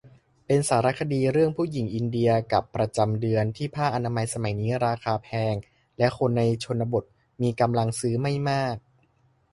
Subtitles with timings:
[0.45, 5.55] เป็นสารคดีเรื่องผู้หญิงอินเดียกับประจำเดือน ที่ผ้าอนามัยสมัยนี้ราคาแพง
[5.97, 7.03] และคนในชนบท
[7.41, 8.75] มีกำลังซื้อไม่มาก